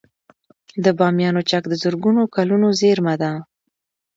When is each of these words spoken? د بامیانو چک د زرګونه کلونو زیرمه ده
د 0.83 0.85
بامیانو 0.99 1.41
چک 1.49 1.63
د 1.69 1.73
زرګونه 1.83 2.21
کلونو 2.35 2.67
زیرمه 2.79 3.15
ده 3.21 3.31